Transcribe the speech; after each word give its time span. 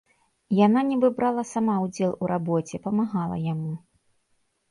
Яна 0.59 0.79
нібы 0.91 1.09
брала 1.17 1.43
сама 1.49 1.75
ўдзел 1.83 2.15
у 2.27 2.29
рабоце, 2.33 2.75
памагала 2.87 3.35
яму. 3.53 3.71